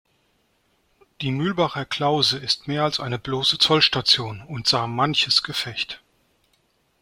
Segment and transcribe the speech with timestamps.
[1.21, 6.01] Die Mühlbacher Klause ist mehr als eine bloße Zollstation und sah manches Gefecht.